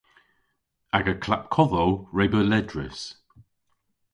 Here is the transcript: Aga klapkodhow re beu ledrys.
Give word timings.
Aga 0.97 1.13
klapkodhow 1.23 1.91
re 2.17 2.25
beu 2.31 2.43
ledrys. 2.51 3.01